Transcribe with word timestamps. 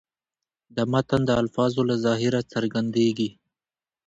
د 0.75 0.77
متن 0.91 1.21
د 1.27 1.31
الفاظو 1.41 1.81
له 1.89 1.95
ظاهره 2.05 2.41
څرګندېږي. 2.53 3.29